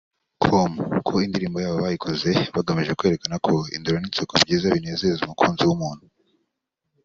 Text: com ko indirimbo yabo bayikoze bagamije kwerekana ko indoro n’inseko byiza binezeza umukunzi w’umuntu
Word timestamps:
com 0.43 0.71
ko 1.07 1.13
indirimbo 1.25 1.57
yabo 1.63 1.77
bayikoze 1.85 2.31
bagamije 2.55 2.97
kwerekana 2.99 3.35
ko 3.45 3.53
indoro 3.75 3.97
n’inseko 3.99 4.33
byiza 4.43 4.73
binezeza 4.75 5.21
umukunzi 5.23 5.63
w’umuntu 5.65 6.05